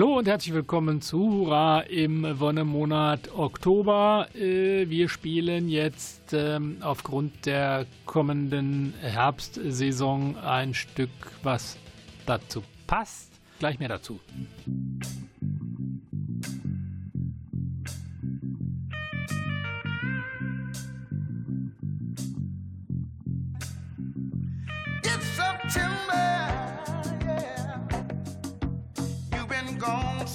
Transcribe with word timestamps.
Hallo 0.00 0.16
und 0.16 0.26
herzlich 0.26 0.54
willkommen 0.54 1.02
zu 1.02 1.30
Hurra 1.30 1.80
im 1.80 2.40
Wonnemonat 2.40 3.32
Oktober. 3.36 4.28
Äh, 4.34 4.88
wir 4.88 5.10
spielen 5.10 5.68
jetzt 5.68 6.32
ähm, 6.32 6.78
aufgrund 6.80 7.44
der 7.44 7.84
kommenden 8.06 8.94
Herbstsaison 9.02 10.38
ein 10.38 10.72
Stück, 10.72 11.10
was 11.42 11.76
dazu 12.24 12.62
passt. 12.86 13.30
Gleich 13.58 13.78
mehr 13.78 13.90
dazu. 13.90 14.18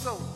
soul. 0.05 0.34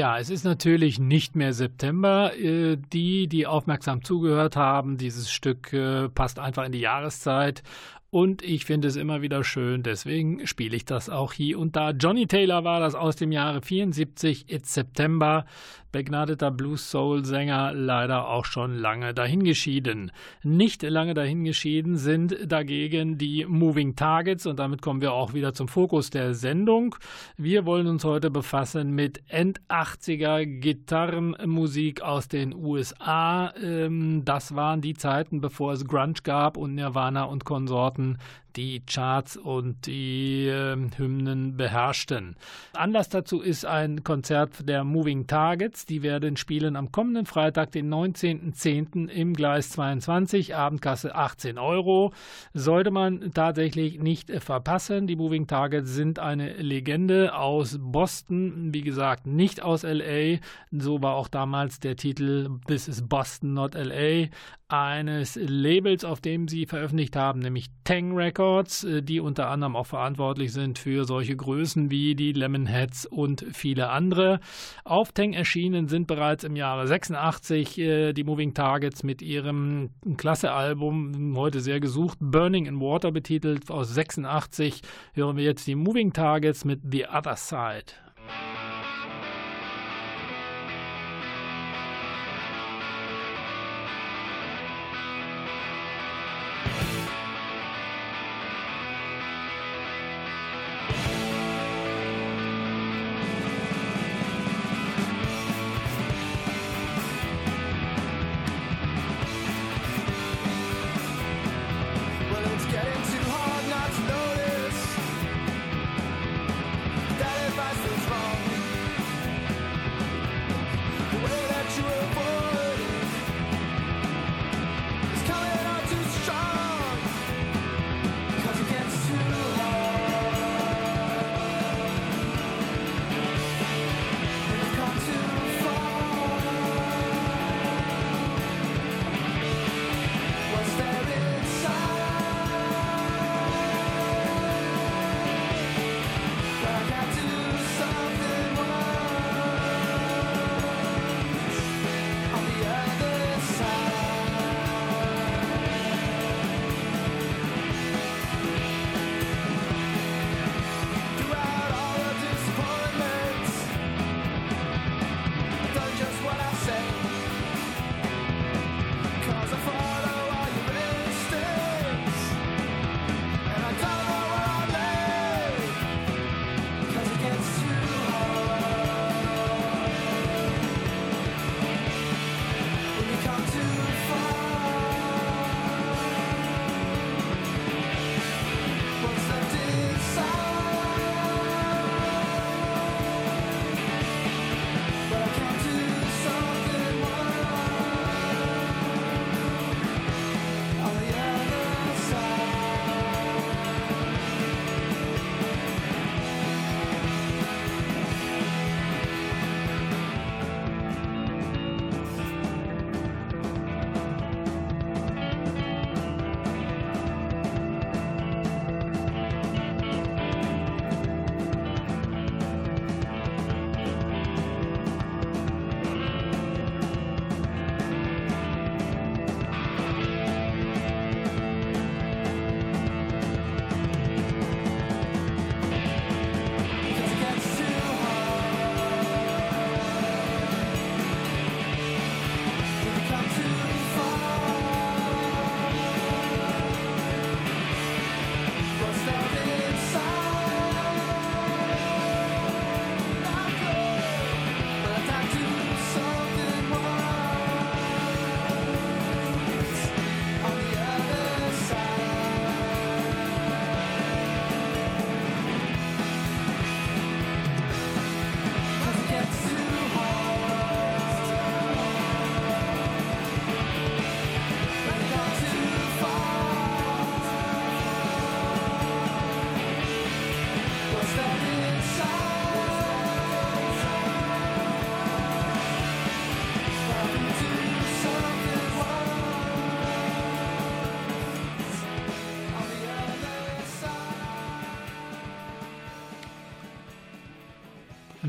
Tja, 0.00 0.16
es 0.16 0.30
ist 0.30 0.44
natürlich 0.44 0.98
nicht 0.98 1.36
mehr 1.36 1.52
September. 1.52 2.34
Äh, 2.34 2.78
die, 2.90 3.28
die 3.28 3.46
aufmerksam 3.46 4.02
zugehört 4.02 4.56
haben, 4.56 4.96
dieses 4.96 5.30
Stück 5.30 5.74
äh, 5.74 6.08
passt 6.08 6.38
einfach 6.38 6.64
in 6.64 6.72
die 6.72 6.80
Jahreszeit. 6.80 7.62
Und 8.08 8.40
ich 8.40 8.64
finde 8.64 8.88
es 8.88 8.96
immer 8.96 9.20
wieder 9.20 9.44
schön, 9.44 9.82
deswegen 9.82 10.46
spiele 10.46 10.74
ich 10.74 10.86
das 10.86 11.10
auch 11.10 11.34
hier 11.34 11.58
und 11.58 11.76
da. 11.76 11.90
Johnny 11.90 12.26
Taylor 12.26 12.64
war 12.64 12.80
das 12.80 12.94
aus 12.94 13.16
dem 13.16 13.30
Jahre 13.30 13.60
74, 13.60 14.50
It's 14.50 14.72
September 14.72 15.44
begnadeter 15.92 16.50
Blues-Soul-Sänger, 16.50 17.72
leider 17.72 18.28
auch 18.28 18.44
schon 18.44 18.74
lange 18.74 19.14
dahingeschieden. 19.14 20.10
Nicht 20.42 20.82
lange 20.82 21.14
dahingeschieden 21.14 21.96
sind 21.96 22.36
dagegen 22.50 23.18
die 23.18 23.46
Moving 23.46 23.96
Targets 23.96 24.46
und 24.46 24.58
damit 24.58 24.82
kommen 24.82 25.00
wir 25.00 25.12
auch 25.12 25.32
wieder 25.32 25.54
zum 25.54 25.68
Fokus 25.68 26.10
der 26.10 26.34
Sendung. 26.34 26.96
Wir 27.36 27.66
wollen 27.66 27.86
uns 27.86 28.04
heute 28.04 28.30
befassen 28.30 28.94
mit 28.94 29.22
End-80er 29.28 30.44
Gitarrenmusik 30.44 32.02
aus 32.02 32.28
den 32.28 32.54
USA. 32.54 33.54
Ähm, 33.62 34.24
das 34.24 34.54
waren 34.54 34.80
die 34.80 34.94
Zeiten, 34.94 35.40
bevor 35.40 35.72
es 35.72 35.84
Grunge 35.86 36.00
gab 36.22 36.56
und 36.56 36.74
Nirvana 36.74 37.24
und 37.24 37.44
Konsorten 37.44 38.18
die 38.56 38.80
Charts 38.80 39.36
und 39.36 39.86
die 39.86 40.46
äh, 40.46 40.76
Hymnen 40.96 41.56
beherrschten. 41.56 42.36
Anlass 42.72 43.08
dazu 43.08 43.40
ist 43.40 43.64
ein 43.64 44.04
Konzert 44.04 44.68
der 44.68 44.84
Moving 44.84 45.26
Targets. 45.26 45.86
Die 45.86 46.02
werden 46.02 46.36
spielen 46.36 46.76
am 46.76 46.92
kommenden 46.92 47.26
Freitag, 47.26 47.72
den 47.72 47.92
19.10. 47.92 49.08
im 49.08 49.34
Gleis 49.34 49.70
22, 49.70 50.54
Abendkasse 50.54 51.14
18 51.14 51.58
Euro. 51.58 52.12
Sollte 52.54 52.90
man 52.90 53.32
tatsächlich 53.32 53.98
nicht 53.98 54.30
verpassen. 54.30 55.06
Die 55.06 55.16
Moving 55.16 55.46
Targets 55.46 55.92
sind 55.92 56.18
eine 56.18 56.54
Legende 56.54 57.34
aus 57.34 57.78
Boston, 57.80 58.72
wie 58.74 58.82
gesagt, 58.82 59.26
nicht 59.26 59.62
aus 59.62 59.82
LA. 59.82 60.38
So 60.70 61.02
war 61.02 61.14
auch 61.14 61.28
damals 61.28 61.80
der 61.80 61.96
Titel 61.96 62.58
This 62.66 62.88
is 62.88 63.06
Boston, 63.06 63.54
not 63.54 63.74
LA 63.74 64.28
eines 64.70 65.36
Labels, 65.40 66.04
auf 66.04 66.20
dem 66.20 66.48
sie 66.48 66.66
veröffentlicht 66.66 67.16
haben, 67.16 67.40
nämlich 67.40 67.66
Tang 67.84 68.14
Records. 68.14 68.39
Records, 68.40 68.84
äh, 68.84 69.02
die 69.02 69.20
unter 69.20 69.48
anderem 69.48 69.76
auch 69.76 69.86
verantwortlich 69.86 70.52
sind 70.52 70.78
für 70.78 71.04
solche 71.04 71.36
Größen 71.36 71.90
wie 71.90 72.14
die 72.14 72.32
Lemonheads 72.32 73.04
und 73.04 73.44
viele 73.52 73.90
andere. 73.90 74.40
Auf 74.84 75.12
Tang 75.12 75.34
erschienen 75.34 75.88
sind 75.88 76.06
bereits 76.06 76.44
im 76.44 76.56
Jahre 76.56 76.86
86 76.86 77.78
äh, 77.78 78.12
die 78.14 78.24
Moving 78.24 78.54
Targets 78.54 79.02
mit 79.02 79.20
ihrem 79.20 79.90
Klasse-Album, 80.16 81.36
heute 81.36 81.60
sehr 81.60 81.80
gesucht, 81.80 82.18
Burning 82.20 82.64
in 82.64 82.80
Water 82.80 83.12
betitelt, 83.12 83.70
aus 83.70 83.92
86 83.92 84.80
hören 85.12 85.36
wir 85.36 85.44
jetzt 85.44 85.66
die 85.66 85.74
Moving 85.74 86.12
Targets 86.12 86.64
mit 86.64 86.80
The 86.90 87.06
Other 87.08 87.36
Side. 87.36 87.92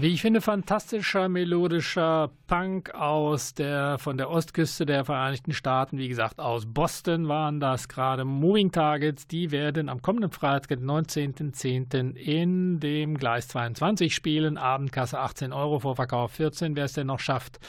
Wie 0.02 0.16
ich 0.16 0.22
finde, 0.24 0.42
fantastischer 0.42 1.30
melodischer 1.30 2.32
Punk 2.48 2.96
aus 2.96 3.54
der 3.54 4.00
von 4.00 4.18
der 4.18 4.32
Ostküste 4.32 4.88
der 4.88 5.06
Vereinigten 5.06 5.54
Staaten, 5.54 6.00
wie 6.00 6.08
gesagt 6.08 6.40
aus 6.40 6.66
Boston 6.66 7.28
waren 7.28 7.60
das 7.60 7.88
gerade 7.88 8.26
Moving 8.26 8.72
Targets, 8.72 9.28
die 9.28 9.52
werden 9.52 9.90
am 9.90 10.02
kommenden 10.02 10.32
Freitag, 10.32 10.70
den 10.70 10.90
19.10. 10.90 12.16
in 12.16 12.80
dem 12.80 13.16
Gleis 13.16 13.48
22 13.50 14.16
spielen, 14.16 14.58
Abendkasse 14.58 15.20
18 15.20 15.54
Euro, 15.54 15.78
Vorverkauf 15.78 16.32
14, 16.32 16.76
wer 16.76 16.86
es 16.86 16.94
denn 16.94 17.06
noch 17.06 17.20
schafft. 17.20 17.60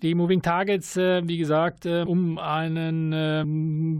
Die 0.00 0.14
Moving 0.14 0.42
Targets, 0.42 0.96
äh, 0.96 1.26
wie 1.26 1.38
gesagt, 1.38 1.84
äh, 1.84 2.04
um 2.06 2.38
einen 2.38 3.12
äh, 3.12 3.44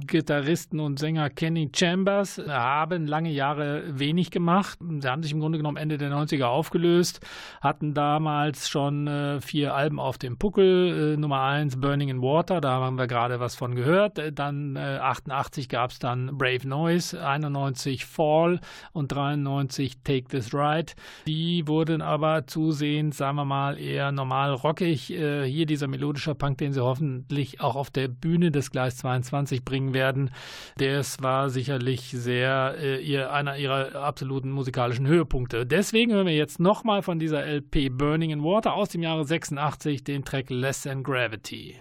Gitarristen 0.07 0.79
und 0.79 1.01
Sänger 1.01 1.29
Kenny 1.29 1.71
Chambers 1.75 2.41
haben 2.47 3.09
lange 3.09 3.33
Jahre 3.33 3.83
wenig 3.99 4.31
gemacht. 4.31 4.79
Sie 5.01 5.09
haben 5.09 5.25
sich 5.25 5.33
im 5.33 5.41
Grunde 5.41 5.59
genommen 5.59 5.77
Ende 5.77 5.99
der 5.99 6.13
90er 6.13 6.45
aufgelöst, 6.45 7.27
hatten 7.61 7.95
damals 7.95 8.69
schon 8.69 9.41
vier 9.41 9.75
Alben 9.75 9.99
auf 9.99 10.19
dem 10.19 10.39
Puckel. 10.39 11.17
Nummer 11.17 11.43
1 11.43 11.81
Burning 11.81 12.09
in 12.09 12.23
Water, 12.23 12.61
da 12.61 12.81
haben 12.81 12.97
wir 12.97 13.07
gerade 13.07 13.41
was 13.41 13.57
von 13.57 13.75
gehört. 13.75 14.21
Dann 14.35 14.77
88 14.77 15.69
gab 15.69 15.91
es 15.91 15.99
dann 15.99 16.37
Brave 16.39 16.67
Noise, 16.67 17.25
91 17.25 18.05
Fall 18.05 18.61
und 18.93 19.11
93 19.13 20.03
Take 20.05 20.29
This 20.29 20.55
Ride. 20.55 20.93
Die 21.27 21.67
wurden 21.67 22.03
aber 22.03 22.47
zusehends, 22.47 23.19
sagen 23.19 23.37
wir 23.37 23.45
mal, 23.45 23.79
eher 23.79 24.13
normal 24.13 24.53
rockig. 24.53 25.03
hier 25.07 25.67
dieser 25.67 25.88
melodischer 25.89 26.35
Punk, 26.35 26.59
den 26.59 26.73
sie 26.73 26.83
hoffentlich 26.83 27.61
auch 27.61 27.77
auf 27.77 27.91
der 27.91 28.09
Bühne 28.09 28.51
des 28.51 28.71
Gleis 28.71 28.97
22 28.99 29.65
bringen 29.65 29.95
werden. 29.95 30.31
Das 30.77 31.23
war 31.23 31.51
sicherlich 31.51 32.11
sehr 32.11 32.77
äh, 32.79 33.03
ihr, 33.03 33.33
einer 33.33 33.57
ihrer 33.57 33.95
absoluten 33.97 34.51
musikalischen 34.51 35.07
Höhepunkte. 35.07 35.67
Deswegen 35.67 36.13
hören 36.13 36.27
wir 36.27 36.37
jetzt 36.37 36.61
nochmal 36.61 37.03
von 37.03 37.19
dieser 37.19 37.45
LP 37.45 37.91
Burning 37.91 38.31
in 38.31 38.45
Water 38.45 38.75
aus 38.75 38.91
dem 38.91 39.03
Jahre 39.03 39.25
86 39.25 40.05
den 40.05 40.25
Track 40.25 40.51
Less 40.51 40.83
Than 40.83 41.03
Gravity. 41.03 41.77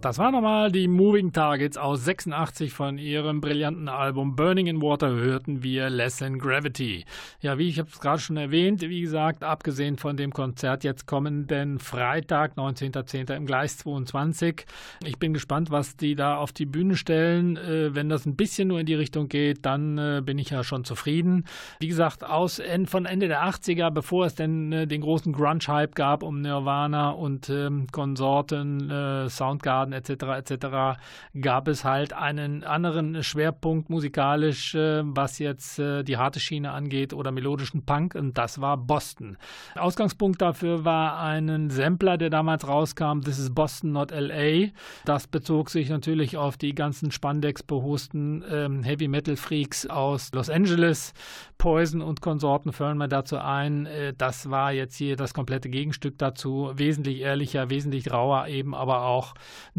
Das 0.00 0.16
war 0.16 0.32
nochmal 0.32 0.72
die 0.72 0.88
Moving 0.88 1.30
Targets 1.30 1.76
aus 1.76 2.06
86 2.06 2.72
von 2.72 2.96
ihrem 2.96 3.42
brillanten 3.42 3.90
Album 3.90 4.34
Burning 4.34 4.66
in 4.66 4.80
Water 4.80 5.10
hörten 5.10 5.62
wir 5.62 5.90
Lessen 5.90 6.38
Gravity. 6.38 7.04
Ja, 7.42 7.58
wie 7.58 7.68
ich 7.68 7.76
es 7.76 8.00
gerade 8.00 8.18
schon 8.18 8.38
erwähnt, 8.38 8.80
wie 8.80 9.02
gesagt, 9.02 9.44
abgesehen 9.44 9.98
von 9.98 10.16
dem 10.16 10.32
Konzert 10.32 10.84
jetzt 10.84 11.06
kommenden 11.06 11.78
Freitag, 11.80 12.56
19.10. 12.56 13.36
im 13.36 13.44
Gleis 13.44 13.76
22. 13.76 14.64
Ich 15.04 15.18
bin 15.18 15.34
gespannt, 15.34 15.70
was 15.70 15.98
die 15.98 16.14
da 16.14 16.38
auf 16.38 16.52
die 16.52 16.64
Bühne 16.64 16.96
stellen. 16.96 17.58
Äh, 17.58 17.94
wenn 17.94 18.08
das 18.08 18.24
ein 18.24 18.36
bisschen 18.36 18.68
nur 18.68 18.80
in 18.80 18.86
die 18.86 18.94
Richtung 18.94 19.28
geht, 19.28 19.66
dann 19.66 19.98
äh, 19.98 20.22
bin 20.24 20.38
ich 20.38 20.48
ja 20.48 20.64
schon 20.64 20.84
zufrieden. 20.84 21.44
Wie 21.78 21.88
gesagt, 21.88 22.24
aus 22.24 22.62
von 22.86 23.04
Ende 23.04 23.28
der 23.28 23.44
80er, 23.44 23.90
bevor 23.90 24.24
es 24.24 24.34
denn 24.34 24.72
äh, 24.72 24.86
den 24.86 25.02
großen 25.02 25.34
Grunge-Hype 25.34 25.94
gab 25.94 26.22
um 26.22 26.40
Nirvana 26.40 27.10
und 27.10 27.50
ähm, 27.50 27.86
Konsorten, 27.92 29.28
Soundgarden, 29.28 29.89
Jahren 29.90 29.92
etc. 29.92 30.50
etc. 30.50 31.00
gab 31.40 31.68
es 31.68 31.84
halt 31.84 32.12
einen 32.12 32.64
anderen 32.64 33.22
Schwerpunkt 33.22 33.90
musikalisch, 33.90 34.74
äh, 34.74 35.02
was 35.04 35.38
jetzt 35.38 35.78
äh, 35.78 36.02
die 36.02 36.16
harte 36.16 36.40
Schiene 36.40 36.72
angeht 36.72 37.12
oder 37.12 37.32
melodischen 37.32 37.84
Punk 37.84 38.14
und 38.14 38.38
das 38.38 38.60
war 38.60 38.76
Boston. 38.76 39.36
Ausgangspunkt 39.76 40.40
dafür 40.40 40.84
war 40.84 41.20
ein 41.20 41.70
Sampler, 41.70 42.16
der 42.16 42.30
damals 42.30 42.66
rauskam, 42.66 43.20
This 43.22 43.38
is 43.38 43.54
Boston, 43.54 43.92
not 43.92 44.10
LA. 44.10 44.68
Das 45.04 45.26
bezog 45.26 45.70
sich 45.70 45.88
natürlich 45.88 46.36
auf 46.36 46.56
die 46.56 46.74
ganzen 46.74 47.10
Spandex-behusten 47.10 48.44
ähm, 48.50 48.82
Heavy 48.82 49.08
Metal 49.08 49.36
Freaks 49.36 49.86
aus 49.86 50.30
Los 50.32 50.50
Angeles. 50.50 51.12
Poison 51.58 52.00
und 52.00 52.22
Konsorten 52.22 52.72
fördern 52.72 52.96
wir 52.98 53.08
dazu 53.08 53.36
ein. 53.36 53.84
Äh, 53.86 54.14
das 54.16 54.50
war 54.50 54.72
jetzt 54.72 54.96
hier 54.96 55.16
das 55.16 55.34
komplette 55.34 55.68
Gegenstück 55.68 56.16
dazu. 56.18 56.72
Wesentlich 56.74 57.20
ehrlicher, 57.20 57.68
wesentlich 57.68 58.10
rauer 58.10 58.48
eben, 58.48 58.74
aber 58.74 59.02
auch 59.02 59.34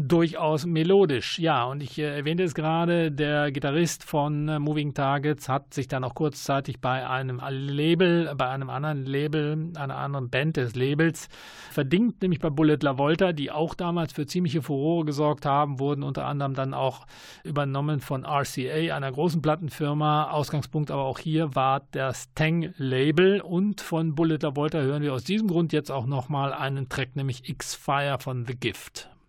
durchaus 0.08 0.66
melodisch. 0.66 1.38
Ja, 1.38 1.64
und 1.64 1.82
ich 1.82 1.98
äh, 1.98 2.16
erwähnte 2.16 2.42
es 2.42 2.54
gerade, 2.54 3.12
der 3.12 3.52
Gitarrist 3.52 4.04
von 4.04 4.48
äh, 4.48 4.58
Moving 4.58 4.94
Targets 4.94 5.48
hat 5.48 5.72
sich 5.72 5.88
dann 5.88 6.04
auch 6.04 6.14
kurzzeitig 6.14 6.80
bei 6.80 7.08
einem 7.08 7.40
Label, 7.50 8.34
bei 8.36 8.48
einem 8.48 8.70
anderen 8.70 9.06
Label, 9.06 9.70
einer 9.76 9.96
anderen 9.96 10.30
Band 10.30 10.56
des 10.56 10.74
Labels 10.74 11.28
verdingt, 11.70 12.22
nämlich 12.22 12.40
bei 12.40 12.50
Bullet 12.50 12.78
La 12.82 12.98
Volta, 12.98 13.32
die 13.32 13.50
auch 13.50 13.74
damals 13.74 14.12
für 14.12 14.26
ziemliche 14.26 14.62
Furore 14.62 15.04
gesorgt 15.04 15.46
haben, 15.46 15.78
wurden 15.78 16.02
unter 16.02 16.26
anderem 16.26 16.54
dann 16.54 16.74
auch 16.74 17.06
übernommen 17.44 18.00
von 18.00 18.24
RCA, 18.24 18.94
einer 18.94 19.12
großen 19.12 19.42
Plattenfirma. 19.42 20.30
Ausgangspunkt 20.30 20.90
aber 20.90 21.04
auch 21.04 21.18
hier 21.18 21.54
war 21.54 21.82
das 21.92 22.32
Tang-Label 22.34 23.40
und 23.40 23.80
von 23.80 24.14
Bullet 24.14 24.38
La 24.42 24.56
Volta 24.56 24.80
hören 24.80 25.02
wir 25.02 25.14
aus 25.14 25.24
diesem 25.24 25.48
Grund 25.48 25.72
jetzt 25.72 25.90
auch 25.90 26.06
nochmal 26.06 26.52
einen 26.52 26.88
Track, 26.88 27.16
nämlich 27.16 27.48
X-Fire 27.48 28.18
von 28.18 28.46
The 28.46 28.56
Gift. 28.56 29.11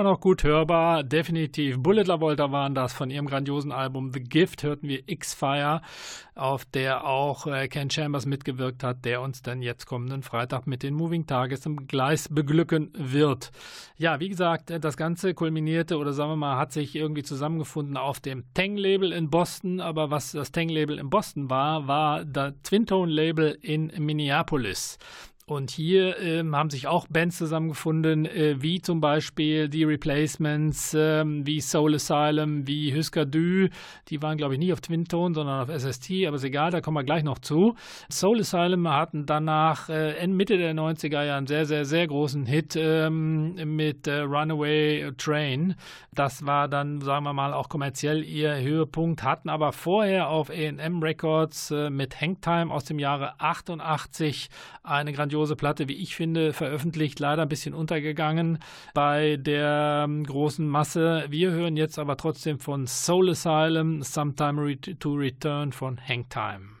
immer 0.00 0.12
noch 0.12 0.20
gut 0.20 0.44
hörbar, 0.44 1.02
definitiv. 1.02 1.78
Bullet 1.78 2.04
La 2.04 2.22
Volta 2.22 2.50
waren 2.50 2.74
das 2.74 2.94
von 2.94 3.10
ihrem 3.10 3.26
grandiosen 3.26 3.70
Album 3.70 4.14
The 4.14 4.20
Gift, 4.20 4.62
hörten 4.62 4.88
wir 4.88 5.02
X-Fire, 5.06 5.82
auf 6.34 6.64
der 6.64 7.04
auch 7.06 7.46
äh, 7.46 7.68
Ken 7.68 7.90
Chambers 7.90 8.24
mitgewirkt 8.24 8.82
hat, 8.82 9.04
der 9.04 9.20
uns 9.20 9.42
dann 9.42 9.60
jetzt 9.60 9.84
kommenden 9.84 10.22
Freitag 10.22 10.66
mit 10.66 10.82
den 10.82 10.94
Moving 10.94 11.26
Targets 11.26 11.66
im 11.66 11.86
Gleis 11.86 12.30
beglücken 12.30 12.92
wird. 12.94 13.50
Ja, 13.98 14.20
wie 14.20 14.30
gesagt, 14.30 14.72
das 14.82 14.96
Ganze 14.96 15.34
kulminierte 15.34 15.98
oder 15.98 16.14
sagen 16.14 16.30
wir 16.30 16.36
mal, 16.36 16.56
hat 16.56 16.72
sich 16.72 16.96
irgendwie 16.96 17.22
zusammengefunden 17.22 17.98
auf 17.98 18.20
dem 18.20 18.44
Tang-Label 18.54 19.12
in 19.12 19.28
Boston, 19.28 19.80
aber 19.80 20.10
was 20.10 20.32
das 20.32 20.50
Tang-Label 20.50 20.98
in 20.98 21.10
Boston 21.10 21.50
war, 21.50 21.88
war 21.88 22.24
das 22.24 22.54
Twin 22.62 22.86
Tone-Label 22.86 23.58
in 23.60 23.92
Minneapolis. 23.98 24.96
Und 25.50 25.72
hier 25.72 26.16
ähm, 26.20 26.54
haben 26.54 26.70
sich 26.70 26.86
auch 26.86 27.08
Bands 27.08 27.36
zusammengefunden, 27.36 28.24
äh, 28.24 28.62
wie 28.62 28.80
zum 28.80 29.00
Beispiel 29.00 29.68
die 29.68 29.82
Replacements, 29.82 30.94
ähm, 30.96 31.44
wie 31.44 31.60
Soul 31.60 31.96
Asylum, 31.96 32.68
wie 32.68 32.96
Husker 32.96 33.26
Du. 33.26 33.68
Die 34.10 34.22
waren, 34.22 34.36
glaube 34.36 34.54
ich, 34.54 34.60
nicht 34.60 34.72
auf 34.72 34.80
Twin 34.80 35.06
Tone, 35.06 35.34
sondern 35.34 35.60
auf 35.60 35.68
SST, 35.68 36.24
aber 36.24 36.36
ist 36.36 36.44
egal, 36.44 36.70
da 36.70 36.80
kommen 36.80 36.98
wir 36.98 37.02
gleich 37.02 37.24
noch 37.24 37.40
zu. 37.40 37.74
Soul 38.08 38.38
Asylum 38.38 38.88
hatten 38.88 39.26
danach 39.26 39.88
äh, 39.88 40.24
Mitte 40.28 40.56
der 40.56 40.72
90er 40.72 41.24
Jahre 41.24 41.34
einen 41.38 41.48
sehr, 41.48 41.66
sehr, 41.66 41.84
sehr 41.84 42.06
großen 42.06 42.46
Hit 42.46 42.76
ähm, 42.76 43.56
mit 43.76 44.06
äh, 44.06 44.20
Runaway 44.20 45.10
Train. 45.18 45.74
Das 46.12 46.46
war 46.46 46.68
dann, 46.68 47.00
sagen 47.00 47.24
wir 47.24 47.32
mal, 47.32 47.54
auch 47.54 47.68
kommerziell 47.68 48.22
ihr 48.22 48.54
Höhepunkt, 48.60 49.24
hatten 49.24 49.48
aber 49.48 49.72
vorher 49.72 50.28
auf 50.28 50.48
AM 50.48 51.02
Records 51.02 51.72
äh, 51.72 51.90
mit 51.90 52.20
Hangtime 52.20 52.72
aus 52.72 52.84
dem 52.84 53.00
Jahre 53.00 53.40
88 53.40 54.48
eine 54.84 55.12
grandiose 55.12 55.39
grandiose 55.40 55.56
Platte, 55.56 55.88
wie 55.88 55.94
ich 55.94 56.16
finde, 56.16 56.52
veröffentlicht, 56.52 57.18
leider 57.18 57.42
ein 57.42 57.48
bisschen 57.48 57.72
untergegangen 57.72 58.58
bei 58.92 59.36
der 59.38 60.02
ähm, 60.04 60.24
großen 60.24 60.68
Masse. 60.68 61.24
Wir 61.30 61.50
hören 61.50 61.78
jetzt 61.78 61.98
aber 61.98 62.18
trotzdem 62.18 62.58
von 62.58 62.86
Soul 62.86 63.30
Asylum, 63.30 64.02
Sometime 64.02 64.76
to 64.78 65.14
Return 65.14 65.72
von 65.72 65.98
Hangtime. 65.98 66.80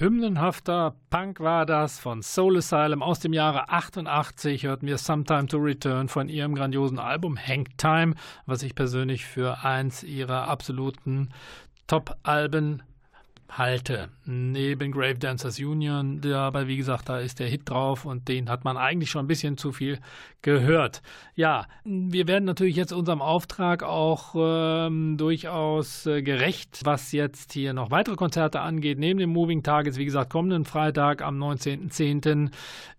Hymnenhafter 0.00 0.94
Punk 1.10 1.40
war 1.40 1.66
das 1.66 1.98
von 1.98 2.22
Soul 2.22 2.56
Asylum 2.56 3.02
aus 3.02 3.20
dem 3.20 3.34
Jahre 3.34 3.68
88. 3.68 4.64
Hörten 4.64 4.86
wir 4.86 4.96
Sometime 4.96 5.44
to 5.44 5.58
Return 5.58 6.08
von 6.08 6.30
ihrem 6.30 6.54
grandiosen 6.54 6.98
Album 6.98 7.36
Hangtime, 7.36 8.14
was 8.46 8.62
ich 8.62 8.74
persönlich 8.74 9.26
für 9.26 9.62
eins 9.62 10.02
ihrer 10.02 10.48
absoluten 10.48 11.28
Top-Alben 11.86 12.82
halte. 13.50 14.08
Neben 14.24 14.92
Grave 14.92 15.18
Dancers 15.18 15.58
Union, 15.58 16.20
aber 16.32 16.68
wie 16.68 16.76
gesagt, 16.76 17.08
da 17.08 17.18
ist 17.18 17.38
der 17.40 17.48
Hit 17.48 17.68
drauf 17.68 18.04
und 18.04 18.28
den 18.28 18.48
hat 18.48 18.64
man 18.64 18.76
eigentlich 18.76 19.10
schon 19.10 19.24
ein 19.24 19.28
bisschen 19.28 19.56
zu 19.56 19.72
viel 19.72 19.98
gehört. 20.42 21.02
Ja, 21.34 21.66
wir 21.84 22.28
werden 22.28 22.44
natürlich 22.44 22.76
jetzt 22.76 22.92
unserem 22.92 23.22
Auftrag 23.22 23.82
auch 23.82 24.34
ähm, 24.36 25.16
durchaus 25.16 26.06
äh, 26.06 26.22
gerecht, 26.22 26.80
was 26.84 27.12
jetzt 27.12 27.52
hier 27.52 27.72
noch 27.72 27.90
weitere 27.90 28.16
Konzerte 28.16 28.60
angeht. 28.60 28.98
Neben 28.98 29.18
dem 29.18 29.30
Moving 29.30 29.62
Targets, 29.62 29.98
wie 29.98 30.04
gesagt, 30.04 30.30
kommenden 30.30 30.64
Freitag 30.64 31.22
am 31.22 31.42
19.10 31.42 32.50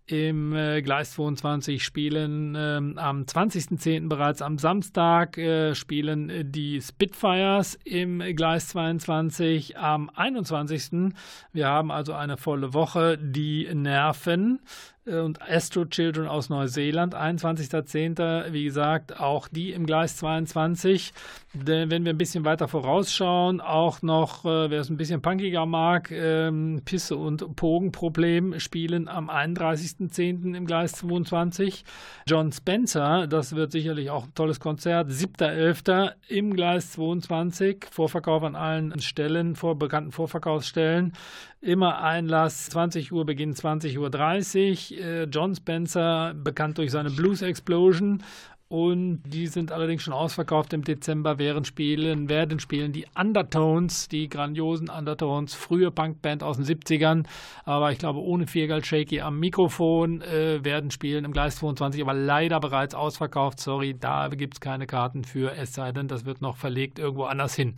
im 0.05 0.53
äh, 0.53 0.81
Gleis 0.81 1.11
22 1.11 1.83
spielen 1.83 2.55
ähm, 2.57 2.97
am 2.97 3.23
20.10. 3.23 4.09
bereits 4.09 4.41
am 4.41 4.57
Samstag 4.57 5.37
äh, 5.37 5.73
spielen 5.75 6.29
äh, 6.29 6.45
die 6.45 6.81
Spitfires 6.81 7.77
im 7.83 8.19
Gleis 8.35 8.69
22 8.69 9.77
am 9.77 10.09
21. 10.13 11.13
Wir 11.53 11.67
haben 11.67 11.91
also 11.91 12.13
eine 12.13 12.37
volle 12.37 12.73
Woche. 12.73 13.17
Die 13.17 13.69
Nerven 13.73 14.59
und 15.05 15.41
Astro 15.41 15.85
Children 15.85 16.27
aus 16.27 16.49
Neuseeland, 16.49 17.15
21.10. 17.15 18.51
Wie 18.53 18.65
gesagt, 18.65 19.19
auch 19.19 19.47
die 19.47 19.71
im 19.71 19.85
Gleis 19.85 20.17
22. 20.17 21.13
Denn 21.53 21.89
wenn 21.89 22.05
wir 22.05 22.13
ein 22.13 22.17
bisschen 22.17 22.45
weiter 22.45 22.67
vorausschauen, 22.67 23.61
auch 23.61 24.01
noch, 24.03 24.45
äh, 24.45 24.69
wer 24.69 24.79
es 24.79 24.89
ein 24.89 24.97
bisschen 24.97 25.21
punkiger 25.21 25.65
mag, 25.65 26.11
ähm, 26.11 26.81
Pisse 26.85 27.17
und 27.17 27.55
Pogenproblem 27.55 28.59
spielen 28.59 29.07
am 29.07 29.29
31.10. 29.29 30.55
im 30.55 30.65
Gleis 30.65 30.93
22. 30.93 31.83
John 32.27 32.51
Spencer, 32.51 33.27
das 33.27 33.55
wird 33.55 33.71
sicherlich 33.71 34.11
auch 34.11 34.25
ein 34.25 34.35
tolles 34.35 34.59
Konzert, 34.59 35.09
7.11. 35.09 36.13
im 36.27 36.53
Gleis 36.53 36.91
22, 36.91 37.85
Vorverkauf 37.89 38.43
an 38.43 38.55
allen 38.55 38.99
Stellen, 39.01 39.55
vor 39.55 39.77
bekannten 39.77 40.11
Vorverkaufsstellen. 40.11 41.13
Immer 41.63 42.01
Einlass 42.01 42.71
20 42.71 43.11
Uhr, 43.11 43.23
Beginn 43.23 43.53
20.30 43.53 43.99
Uhr. 43.99 44.99
Äh, 44.99 45.23
John 45.25 45.53
Spencer, 45.53 46.33
bekannt 46.33 46.79
durch 46.79 46.89
seine 46.89 47.11
Blues 47.11 47.43
Explosion, 47.43 48.23
und 48.71 49.21
die 49.25 49.47
sind 49.47 49.73
allerdings 49.73 50.01
schon 50.01 50.13
ausverkauft 50.13 50.71
im 50.71 50.85
Dezember, 50.85 51.37
während 51.37 51.67
spielen, 51.67 52.29
werden 52.29 52.61
spielen 52.61 52.93
die 52.93 53.05
Undertones, 53.19 54.07
die 54.07 54.29
grandiosen 54.29 54.87
Undertones, 54.87 55.53
frühe 55.53 55.91
Punkband 55.91 56.41
aus 56.41 56.55
den 56.55 56.65
70ern, 56.65 57.25
aber 57.65 57.91
ich 57.91 57.97
glaube 57.97 58.21
ohne 58.21 58.47
Viergeld 58.47 58.85
Shaky 58.85 59.19
am 59.19 59.41
Mikrofon, 59.41 60.21
äh, 60.21 60.63
werden 60.63 60.89
spielen 60.89 61.25
im 61.25 61.33
Gleis 61.33 61.57
22, 61.57 62.01
aber 62.01 62.13
leider 62.13 62.61
bereits 62.61 62.95
ausverkauft. 62.95 63.59
Sorry, 63.59 63.93
da 63.99 64.29
gibt 64.29 64.53
es 64.53 64.61
keine 64.61 64.87
Karten 64.87 65.25
für, 65.25 65.51
es 65.51 65.73
sei 65.73 65.91
denn, 65.91 66.07
das 66.07 66.23
wird 66.23 66.41
noch 66.41 66.55
verlegt 66.55 66.97
irgendwo 66.97 67.25
anders 67.25 67.53
hin. 67.53 67.75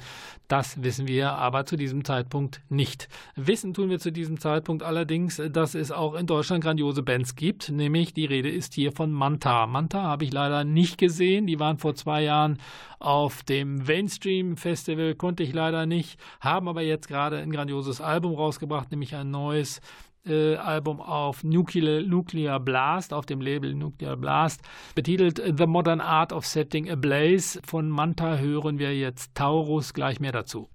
Das 0.48 0.84
wissen 0.84 1.08
wir 1.08 1.32
aber 1.32 1.66
zu 1.66 1.76
diesem 1.76 2.06
Zeitpunkt 2.06 2.62
nicht. 2.70 3.10
Wissen 3.36 3.74
tun 3.74 3.90
wir 3.90 3.98
zu 3.98 4.12
diesem 4.12 4.40
Zeitpunkt 4.40 4.84
allerdings, 4.84 5.42
dass 5.52 5.74
es 5.74 5.92
auch 5.92 6.14
in 6.14 6.28
Deutschland 6.28 6.64
grandiose 6.64 7.02
Bands 7.02 7.36
gibt, 7.36 7.72
nämlich 7.72 8.14
die 8.14 8.26
Rede 8.26 8.50
ist 8.50 8.76
hier 8.76 8.92
von 8.92 9.12
Manta. 9.12 9.66
Manta 9.66 10.04
habe 10.04 10.26
ich 10.26 10.32
leider 10.32 10.64
nicht 10.64 10.83
nicht 10.84 10.98
gesehen. 10.98 11.48
Die 11.48 11.60
waren 11.60 11.78
vor 11.78 11.96
zwei 11.96 12.24
Jahren 12.24 12.60
auf 13.00 13.44
dem 13.44 13.78
Mainstream 13.78 14.58
Festival, 14.58 15.16
konnte 15.16 15.44
ich 15.44 15.54
leider 15.54 15.86
nicht, 15.86 16.20
haben 16.42 16.68
aber 16.68 16.82
jetzt 16.82 17.08
gerade 17.08 17.38
ein 17.38 17.52
grandioses 17.52 18.02
Album 18.02 18.36
rausgebracht, 18.36 18.92
nämlich 18.92 19.16
ein 19.16 19.32
neues 19.32 19.80
äh, 20.26 20.56
Album 20.56 21.02
auf 21.02 21.44
Nuclear, 21.44 22.02
Nuclear 22.02 22.60
Blast, 22.60 23.14
auf 23.14 23.26
dem 23.26 23.42
Label 23.42 23.74
Nuclear 23.74 24.18
Blast, 24.18 24.62
betitelt 24.96 25.42
The 25.58 25.66
Modern 25.66 26.02
Art 26.02 26.34
of 26.34 26.46
Setting 26.46 26.90
a 26.90 26.96
Blaze. 26.96 27.62
Von 27.66 27.90
Manta 27.90 28.38
hören 28.38 28.78
wir 28.78 28.96
jetzt 28.96 29.36
Taurus, 29.36 29.94
gleich 29.94 30.20
mehr 30.20 30.32
dazu. 30.34 30.70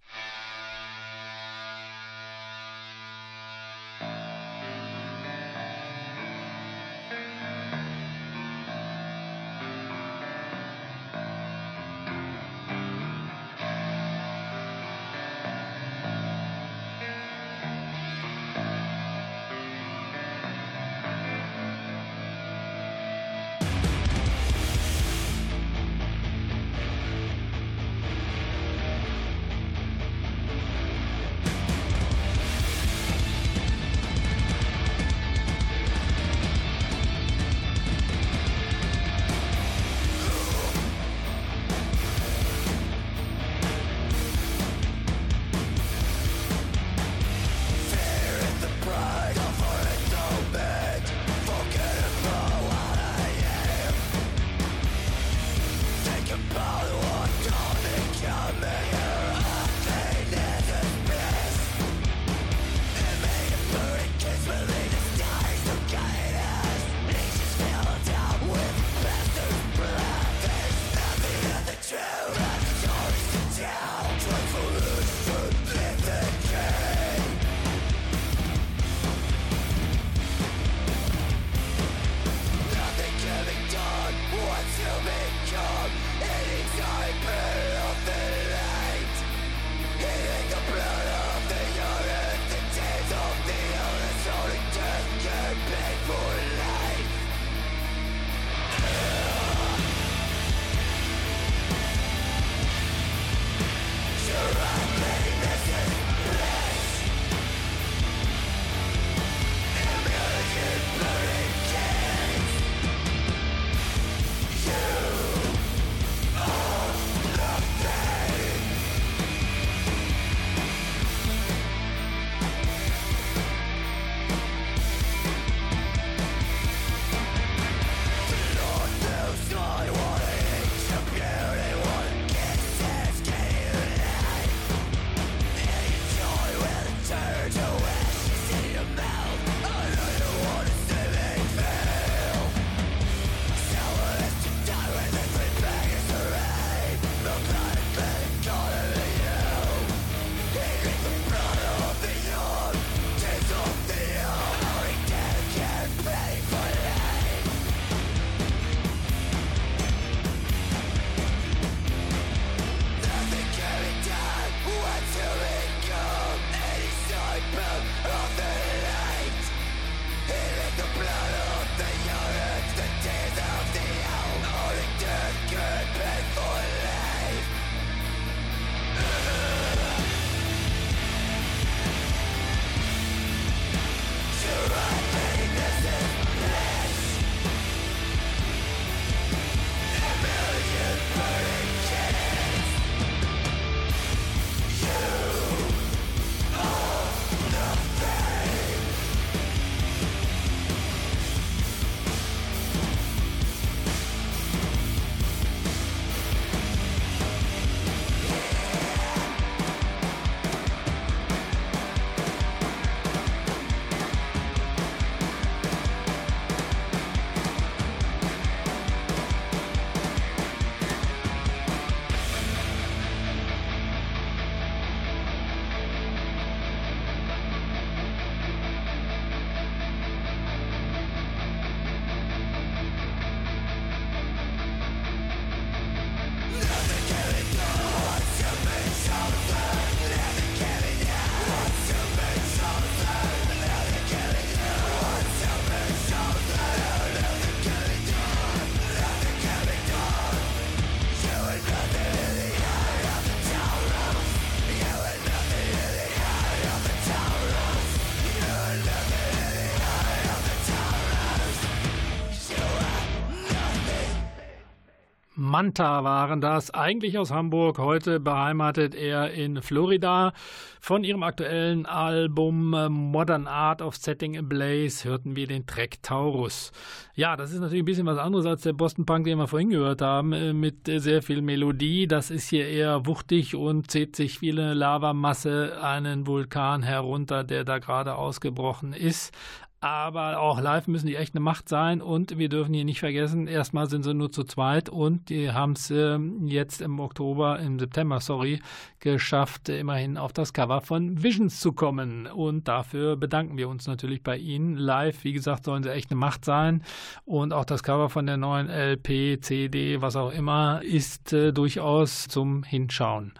Manta 265.58 266.04
waren 266.04 266.40
das, 266.40 266.70
eigentlich 266.70 267.18
aus 267.18 267.32
Hamburg, 267.32 267.78
heute 267.78 268.20
beheimatet 268.20 268.94
er 268.94 269.32
in 269.32 269.60
Florida. 269.60 270.32
Von 270.80 271.02
ihrem 271.02 271.24
aktuellen 271.24 271.84
Album 271.84 272.74
äh, 272.74 272.88
Modern 272.88 273.48
Art 273.48 273.82
of 273.82 273.96
Setting 273.96 274.38
a 274.38 274.42
Blaze 274.42 275.08
hörten 275.08 275.34
wir 275.34 275.48
den 275.48 275.66
Track 275.66 276.00
Taurus. 276.04 276.70
Ja, 277.16 277.34
das 277.34 277.52
ist 277.52 277.58
natürlich 277.58 277.82
ein 277.82 277.86
bisschen 277.86 278.06
was 278.06 278.18
anderes 278.18 278.46
als 278.46 278.62
der 278.62 278.72
Boston 278.72 279.04
Punk, 279.04 279.24
den 279.24 279.38
wir 279.38 279.48
vorhin 279.48 279.70
gehört 279.70 280.00
haben, 280.00 280.32
äh, 280.32 280.52
mit 280.52 280.86
sehr 280.86 281.22
viel 281.22 281.42
Melodie. 281.42 282.06
Das 282.06 282.30
ist 282.30 282.48
hier 282.48 282.68
eher 282.68 283.06
wuchtig 283.06 283.56
und 283.56 283.90
zieht 283.90 284.14
sich 284.14 284.38
viele 284.38 284.74
Lavamasse 284.74 285.82
einen 285.82 286.28
Vulkan 286.28 286.84
herunter, 286.84 287.42
der 287.42 287.64
da 287.64 287.78
gerade 287.78 288.14
ausgebrochen 288.14 288.92
ist. 288.92 289.34
Aber 289.80 290.40
auch 290.40 290.60
live 290.60 290.88
müssen 290.88 291.06
die 291.06 291.14
echt 291.14 291.34
eine 291.34 291.40
Macht 291.40 291.68
sein 291.68 292.02
und 292.02 292.36
wir 292.36 292.48
dürfen 292.48 292.74
hier 292.74 292.84
nicht 292.84 292.98
vergessen, 292.98 293.46
erstmal 293.46 293.88
sind 293.88 294.02
sie 294.02 294.12
nur 294.12 294.32
zu 294.32 294.42
zweit 294.42 294.88
und 294.88 295.28
die 295.28 295.52
haben 295.52 295.72
es 295.72 295.88
äh, 295.92 296.18
jetzt 296.46 296.80
im 296.80 296.98
Oktober, 296.98 297.60
im 297.60 297.78
September, 297.78 298.18
sorry, 298.18 298.60
geschafft, 298.98 299.68
immerhin 299.68 300.16
auf 300.16 300.32
das 300.32 300.52
Cover 300.52 300.80
von 300.80 301.22
Visions 301.22 301.60
zu 301.60 301.72
kommen. 301.72 302.26
Und 302.26 302.66
dafür 302.66 303.16
bedanken 303.16 303.56
wir 303.56 303.68
uns 303.68 303.86
natürlich 303.86 304.24
bei 304.24 304.36
Ihnen. 304.36 304.76
Live, 304.76 305.22
wie 305.22 305.32
gesagt, 305.32 305.64
sollen 305.64 305.84
sie 305.84 305.92
echt 305.92 306.10
eine 306.10 306.18
Macht 306.18 306.44
sein. 306.44 306.82
Und 307.24 307.52
auch 307.52 307.64
das 307.64 307.84
Cover 307.84 308.08
von 308.08 308.26
der 308.26 308.36
neuen 308.36 308.68
LP, 308.68 309.40
CD, 309.40 310.00
was 310.00 310.16
auch 310.16 310.32
immer, 310.32 310.82
ist 310.82 311.32
äh, 311.32 311.52
durchaus 311.52 312.26
zum 312.26 312.64
Hinschauen. 312.64 313.32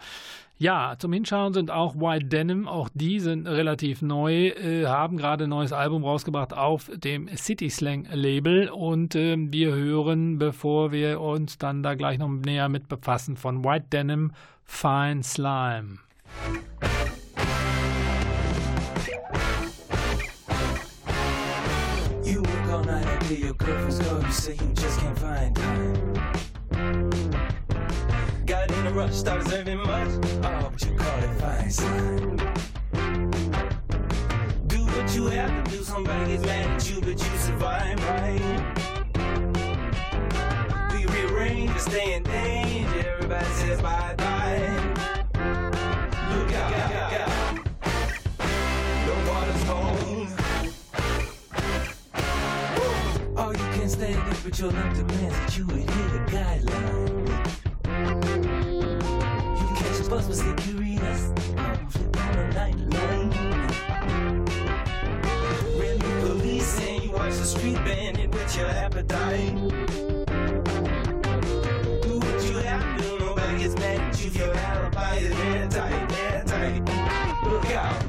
Ja, 0.61 0.95
zum 0.99 1.13
Hinschauen 1.13 1.53
sind 1.53 1.71
auch 1.71 1.95
White 1.95 2.25
Denim, 2.25 2.67
auch 2.67 2.89
die 2.93 3.21
sind 3.21 3.47
relativ 3.47 4.01
neu, 4.01 4.47
äh, 4.47 4.87
haben 4.87 5.15
gerade 5.15 5.45
ein 5.45 5.51
neues 5.51 5.71
Album 5.71 6.03
rausgebracht 6.03 6.53
auf 6.53 6.91
dem 6.93 7.29
City 7.29 7.69
Slang 7.69 8.05
Label. 8.11 8.67
Und 8.67 9.15
äh, 9.15 9.37
wir 9.39 9.73
hören, 9.73 10.37
bevor 10.37 10.91
wir 10.91 11.21
uns 11.21 11.59
dann 11.59 11.81
da 11.81 11.95
gleich 11.95 12.17
noch 12.17 12.27
näher 12.27 12.67
mit 12.67 12.89
befassen, 12.89 13.37
von 13.37 13.63
White 13.63 13.85
Denim 13.93 14.33
Fine 14.65 15.23
Slime. 15.23 15.99
You 22.25 22.41
work 22.41 22.69
all 22.69 22.83
night 22.83 23.31
your 23.31 23.53
girlfriend's 23.53 23.99
call 23.99 24.21
you 24.21 24.31
say 24.33 24.55
you 24.55 24.73
just 24.75 24.99
can't 24.99 25.17
find 25.17 25.55
time 25.55 26.48
a 28.89 28.93
rush, 28.93 29.13
stop 29.13 29.41
serving 29.43 29.77
much. 29.77 30.09
Oh, 30.43 30.69
but 30.71 30.85
you 30.85 30.95
call 30.95 31.19
it 31.19 31.33
fine 31.39 31.69
sign. 31.69 32.37
Do 34.67 34.85
what 34.85 35.15
you 35.15 35.25
have 35.27 35.63
to 35.63 35.71
do. 35.71 35.83
Somebody 35.83 36.31
gets 36.31 36.45
mad 36.45 36.67
at 36.69 36.89
you, 36.89 37.01
but 37.01 37.09
you 37.09 37.37
survive, 37.37 37.99
right? 38.09 38.41
We 40.93 41.05
rearrange 41.05 41.73
to 41.73 41.79
stay 41.79 42.13
in 42.13 42.23
danger. 42.23 43.09
Everybody 43.15 43.45
says 43.45 43.81
bye 43.81 44.15
bye. 44.17 44.59
Look 46.33 46.53
out, 46.53 46.73
out, 46.73 47.13
out. 47.13 47.55
The 49.05 49.13
water's 49.27 49.63
cold. 49.69 50.29
Oh, 53.37 53.51
you 53.51 53.67
can't 53.77 53.91
stand 53.91 54.31
it, 54.31 54.37
but 54.43 54.57
have 54.57 54.95
to 54.95 55.03
dance 55.03 55.37
that 55.37 55.57
you 55.57 55.65
would 55.67 55.77
hit 55.77 55.89
a 55.89 56.25
guideline 56.31 57.18
bus 60.09 60.27
with 60.27 60.41
securitas. 60.41 61.21
Flip 61.91 62.17
on 62.17 62.39
a 62.39 62.49
nightline. 62.57 63.31
Ran 65.79 65.99
the 65.99 66.27
police 66.27 66.81
and 66.81 67.03
you 67.03 67.11
watch 67.11 67.35
the 67.35 67.45
street 67.45 67.75
bandit 67.85 68.31
with 68.31 68.57
your 68.57 68.69
appetite. 68.69 69.53
Do 72.01 72.17
what 72.17 72.43
you 72.49 72.57
have 72.57 73.01
to 73.01 73.19
nobody 73.19 73.59
gets 73.59 73.75
mad 73.75 73.99
at 73.99 74.25
you 74.25 74.31
your 74.31 74.55
alibi 74.55 75.15
is 75.17 75.31
airtight, 75.31 76.11
airtight. 76.17 77.43
Look 77.43 77.71
out. 77.71 78.08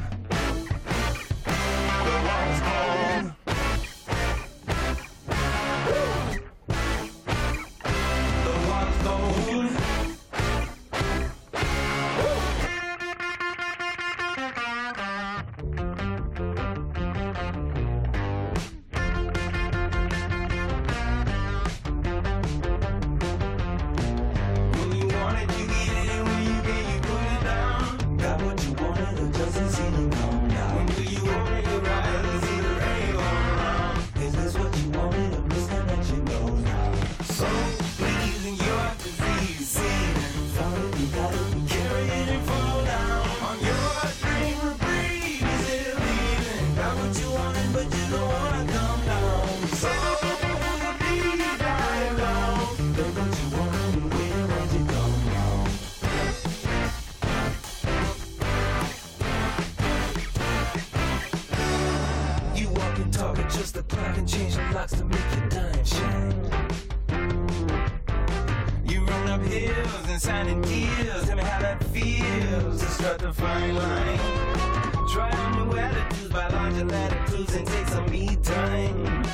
so 37.30 37.46
please, 37.96 38.60
You're 38.60 39.19
signing 70.30 70.62
deals. 70.62 71.26
Tell 71.26 71.36
me 71.36 71.42
how 71.42 71.60
that 71.60 71.82
feels 71.92 72.80
to 72.80 72.88
start 72.98 73.18
the 73.18 73.32
fine 73.32 73.74
line. 73.74 74.18
Try 75.12 75.30
on 75.42 75.50
new 75.58 75.76
attitudes 75.76 76.28
by 76.28 76.46
larger 76.48 76.84
latitudes 76.84 77.54
and 77.56 77.66
take 77.66 77.88
some 77.88 78.08
me 78.14 78.36
time. 78.36 79.24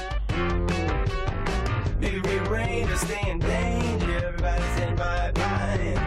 Maybe 2.01 2.21
rearrange 2.21 2.91
or 2.91 2.97
stay 2.97 3.31
in 3.31 3.39
danger. 3.41 4.17
Everybody's 4.29 4.77
in 4.87 4.97
my 4.97 5.33
mind. 5.37 6.06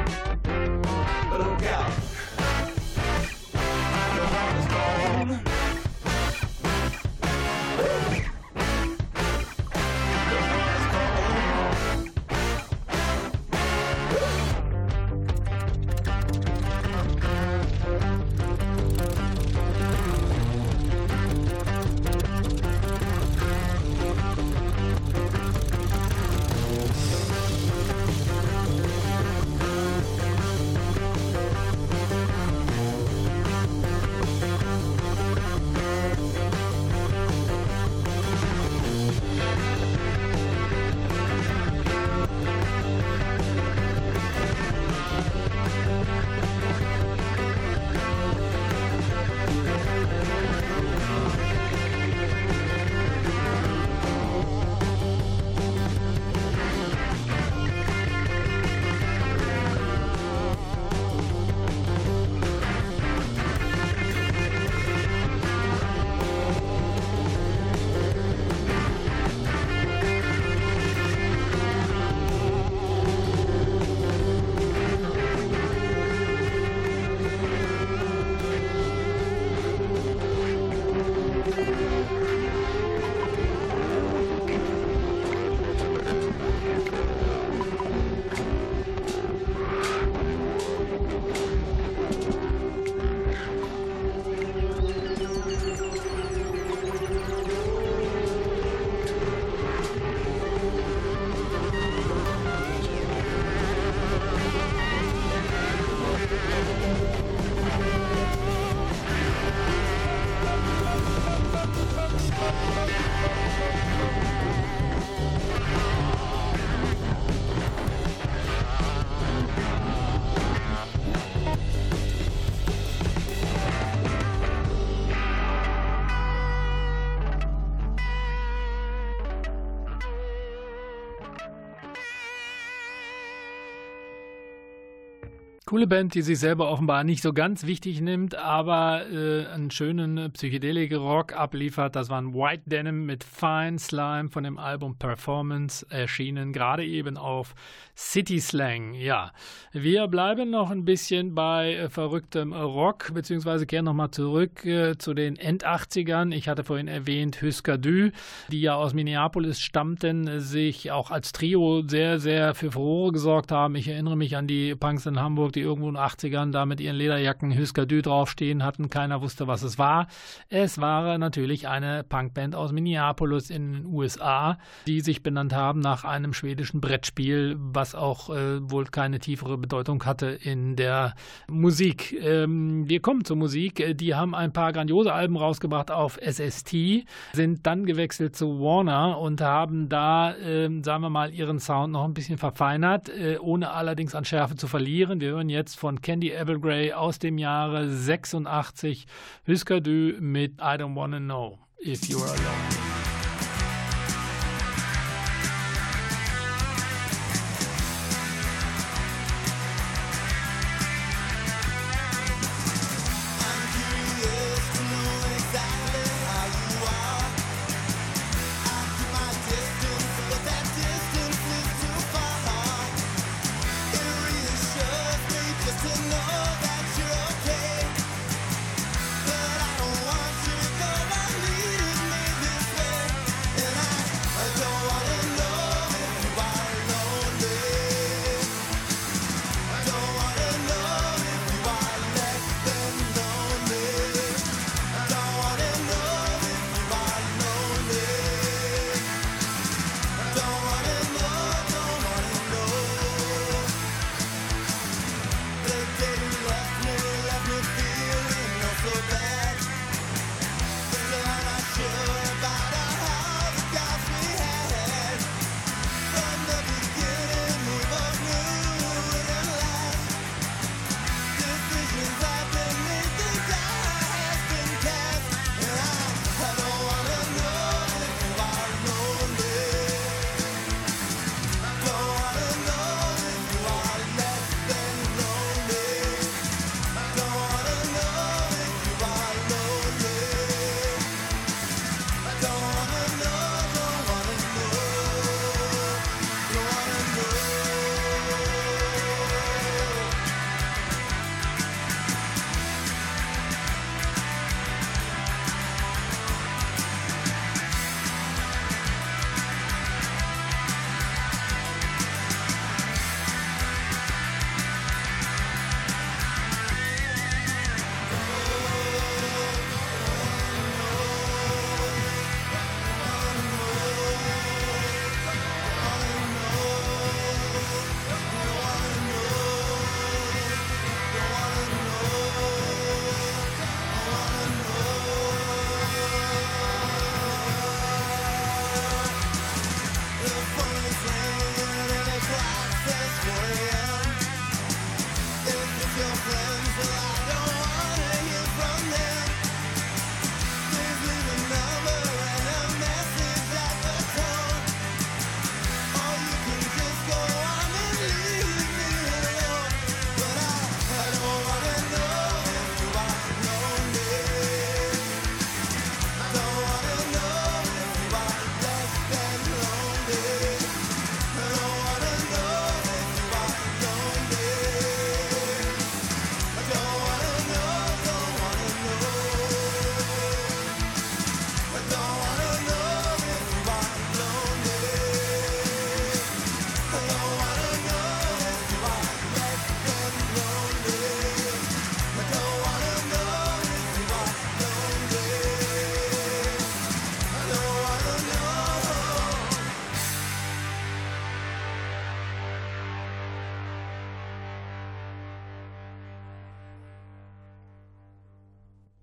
Coole 135.70 135.86
Band, 135.86 136.16
die 136.16 136.24
sich 136.24 136.40
selber 136.40 136.72
offenbar 136.72 137.04
nicht 137.04 137.22
so 137.22 137.32
ganz 137.32 137.68
wichtig 137.68 138.02
nimmt, 138.02 138.34
aber 138.34 139.06
äh, 139.12 139.46
einen 139.46 139.70
schönen 139.70 140.32
Psychedelik-Rock 140.32 141.34
abliefert. 141.34 141.96
Das 141.96 142.10
waren 142.10 142.34
White 142.34 142.64
Denim 142.66 143.06
mit 143.06 143.24
Fine 143.24 143.78
Slime 143.78 144.30
von 144.30 144.44
dem 144.44 144.58
Album 144.58 144.98
Performance, 144.98 145.86
erschienen 145.92 146.54
gerade 146.54 146.84
eben 146.84 147.18
auf 147.18 147.54
City 147.96 148.40
Slang. 148.40 148.96
Ja, 148.96 149.32
wir 149.72 150.08
bleiben 150.08 150.50
noch 150.50 150.72
ein 150.72 150.86
bisschen 150.86 151.36
bei 151.36 151.76
äh, 151.76 151.90
verrücktem 151.90 152.52
Rock, 152.52 153.14
beziehungsweise 153.14 153.68
kehren 153.68 153.86
nochmal 153.86 154.10
zurück 154.10 154.66
äh, 154.66 154.98
zu 154.98 155.14
den 155.14 155.36
End-80ern. 155.36 156.34
Ich 156.34 156.50
hatte 156.50 156.64
vorhin 156.64 156.88
erwähnt 156.88 157.44
Husker 157.44 157.78
Du, 157.78 158.12
die 158.48 158.62
ja 158.62 158.74
aus 158.74 158.96
Minneapolis 158.96 159.60
stammten, 159.60 160.40
sich 160.40 160.90
auch 160.90 161.12
als 161.12 161.32
Trio 161.32 161.84
sehr, 161.86 162.20
sehr 162.20 162.56
für 162.56 162.72
Furore 162.72 163.12
gesorgt 163.12 163.52
haben. 163.52 163.76
Ich 163.76 163.88
erinnere 163.88 164.18
mich 164.18 164.36
an 164.36 164.48
die 164.48 164.74
Punks 164.74 165.06
in 165.06 165.20
Hamburg, 165.20 165.52
die 165.60 165.64
irgendwo 165.64 165.90
in 165.90 165.96
den 165.96 166.04
80ern 166.04 166.52
da 166.52 166.66
mit 166.66 166.80
ihren 166.80 166.96
Lederjacken 166.96 167.58
Husker 167.58 167.86
Du 167.86 168.02
draufstehen 168.02 168.64
hatten. 168.64 168.90
Keiner 168.90 169.22
wusste, 169.22 169.48
was 169.48 169.62
es 169.62 169.78
war. 169.78 170.08
Es 170.48 170.80
war 170.80 171.18
natürlich 171.18 171.68
eine 171.68 172.04
Punkband 172.04 172.56
aus 172.56 172.72
Minneapolis 172.72 173.50
in 173.50 173.74
den 173.74 173.86
USA, 173.86 174.58
die 174.88 175.02
sich 175.02 175.22
benannt 175.22 175.54
haben 175.54 175.82
nach 175.82 176.06
einem 176.06 176.34
schwedischen 176.34 176.80
Brettspiel, 176.80 177.58
was 177.60 177.94
auch 177.94 178.30
äh, 178.30 178.70
wohl 178.70 178.86
keine 178.86 179.20
tiefere 179.20 179.58
Bedeutung 179.58 180.06
hatte 180.06 180.28
in 180.28 180.78
der 180.78 181.14
Musik. 181.50 182.14
Ähm, 182.22 182.88
wir 182.88 183.02
kommen 183.02 183.26
zur 183.26 183.36
Musik. 183.36 183.98
Die 183.98 184.16
haben 184.16 184.34
ein 184.34 184.54
paar 184.54 184.72
grandiose 184.72 185.12
Alben 185.12 185.36
rausgebracht 185.36 185.92
auf 185.92 186.18
SST, 186.22 187.06
sind 187.34 187.66
dann 187.66 187.86
gewechselt 187.86 188.36
zu 188.36 188.62
Warner 188.62 189.20
und 189.20 189.42
haben 189.42 189.90
da, 189.90 190.34
äh, 190.36 190.70
sagen 190.84 191.04
wir 191.04 191.10
mal, 191.10 191.34
ihren 191.34 191.60
Sound 191.60 191.92
noch 191.92 192.06
ein 192.06 192.14
bisschen 192.14 192.38
verfeinert, 192.38 193.10
äh, 193.10 193.38
ohne 193.40 193.72
allerdings 193.72 194.16
an 194.16 194.24
Schärfe 194.24 194.56
zu 194.56 194.68
verlieren. 194.68 195.20
Wir 195.20 195.32
hören 195.32 195.49
jetzt 195.50 195.78
von 195.78 196.02
Candy 196.02 196.32
Evergrey 196.32 196.94
aus 196.94 197.20
dem 197.20 197.38
Jahre 197.38 197.90
86 197.90 199.06
Husker 199.48 199.82
Du 199.82 200.16
mit 200.20 200.54
I 200.60 200.78
Don't 200.78 200.96
Wanna 200.96 201.20
Know 201.20 201.60
If 201.82 202.04
You're 202.04 202.24
Alone. 202.24 202.89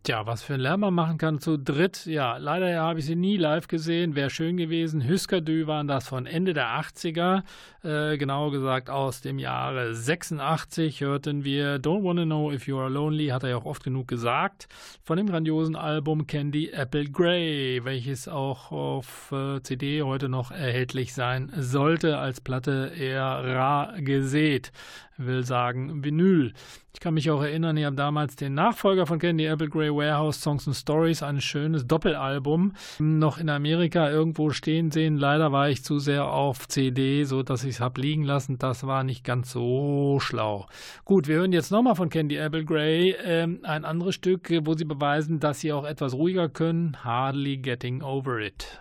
Tja, 0.07 0.25
was 0.25 0.45
für 0.45 0.55
ein 0.55 0.61
Lärm 0.61 0.83
man 0.83 0.95
machen 0.95 1.19
kann 1.19 1.41
zu 1.41 1.59
dritt. 1.59 2.07
Ja, 2.07 2.37
leider 2.37 2.81
habe 2.81 3.01
ich 3.01 3.07
sie 3.07 3.17
nie 3.17 3.37
live 3.37 3.67
gesehen. 3.67 4.15
Wäre 4.15 4.31
schön 4.31 4.57
gewesen. 4.57 5.03
Hüskerdü 5.03 5.67
waren 5.67 5.89
das 5.89 6.07
von 6.07 6.27
Ende 6.27 6.55
der 6.55 6.81
80er. 6.81 7.43
Äh, 7.83 8.17
genauer 8.17 8.53
gesagt 8.53 8.91
aus 8.91 9.21
dem 9.21 9.39
Jahre 9.39 9.95
86 9.95 11.01
hörten 11.01 11.45
wir 11.45 11.81
Don't 11.81 12.05
Wanna 12.05 12.25
Know 12.25 12.53
If 12.53 12.67
You 12.67 12.79
Are 12.79 12.89
Lonely, 12.89 13.29
hat 13.29 13.45
er 13.45 13.51
ja 13.51 13.57
auch 13.57 13.65
oft 13.65 13.85
genug 13.85 14.09
gesagt, 14.09 14.67
von 15.03 15.17
dem 15.17 15.29
grandiosen 15.29 15.77
Album 15.77 16.27
Candy 16.27 16.71
Apple 16.71 17.05
Grey, 17.05 17.81
welches 17.85 18.27
auch 18.27 18.73
auf 18.73 19.31
äh, 19.31 19.63
CD 19.63 20.03
heute 20.03 20.29
noch 20.29 20.51
erhältlich 20.51 21.15
sein 21.15 21.53
sollte, 21.57 22.19
als 22.19 22.41
Platte 22.41 22.93
eher 22.99 23.23
rar 23.23 24.01
gesät. 24.01 24.73
Will 25.19 25.45
sagen 25.45 26.05
Vinyl. 26.05 26.53
Ich 26.97 27.01
kann 27.01 27.13
mich 27.13 27.31
auch 27.31 27.43
erinnern, 27.43 27.77
ihr 27.77 27.87
habt 27.87 27.99
damals 27.99 28.37
den 28.37 28.55
Nachfolger 28.55 29.07
von 29.07 29.19
Candy 29.19 29.45
Apple 29.45 29.69
Grey 29.69 29.91
Warehouse 29.91 30.41
Songs 30.41 30.67
and 30.67 30.75
Stories, 30.75 31.23
ein 31.23 31.43
schönes 31.43 31.87
Doppelalbum, 31.87 32.73
noch 32.99 33.37
in 33.37 33.51
Amerika 33.51 34.11
irgendwo 34.11 34.49
stehen 34.49 34.91
sehen. 34.91 35.19
Leider 35.19 35.53
war 35.53 35.69
ich 35.69 35.85
zu 35.85 35.99
sehr 35.99 36.27
auf 36.27 36.69
CD, 36.69 37.25
so 37.25 37.43
dass 37.43 37.65
ich 37.65 37.77
es 37.77 37.81
habe 37.81 38.01
liegen 38.01 38.25
lassen. 38.25 38.59
Das 38.59 38.87
war 38.87 39.05
nicht 39.05 39.25
ganz 39.25 39.53
so 39.53 40.19
schlau. 40.21 40.67
Gut, 41.05 41.29
wir 41.29 41.37
hören 41.37 41.53
jetzt 41.53 41.71
nochmal 41.71 41.97
von 41.97 42.09
Candy 42.09 42.37
Apple 42.37 42.65
Grey 42.65 43.11
äh, 43.11 43.47
ein 43.63 43.85
anderes 43.85 44.15
Stück, 44.15 44.51
wo 44.65 44.73
sie 44.73 44.87
beweisen, 44.87 45.39
dass 45.39 45.61
sie 45.61 45.75
auch 45.75 45.85
etwas 45.85 46.15
ruhiger 46.15 46.49
können. 46.49 47.05
Hardly 47.05 47.59
Getting 47.59 48.03
Over 48.03 48.41
It. 48.41 48.81